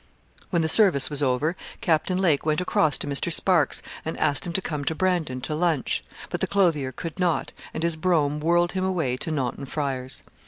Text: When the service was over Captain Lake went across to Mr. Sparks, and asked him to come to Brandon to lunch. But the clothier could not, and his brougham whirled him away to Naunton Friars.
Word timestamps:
When 0.49 0.63
the 0.63 0.67
service 0.67 1.11
was 1.11 1.21
over 1.21 1.55
Captain 1.79 2.17
Lake 2.17 2.43
went 2.43 2.59
across 2.59 2.97
to 2.97 3.05
Mr. 3.07 3.31
Sparks, 3.31 3.83
and 4.03 4.19
asked 4.19 4.47
him 4.47 4.53
to 4.53 4.59
come 4.59 4.83
to 4.85 4.95
Brandon 4.95 5.41
to 5.41 5.53
lunch. 5.53 6.03
But 6.31 6.41
the 6.41 6.47
clothier 6.47 6.91
could 6.91 7.19
not, 7.19 7.53
and 7.71 7.83
his 7.83 7.95
brougham 7.95 8.39
whirled 8.39 8.71
him 8.71 8.83
away 8.83 9.15
to 9.17 9.29
Naunton 9.29 9.67
Friars. 9.67 10.23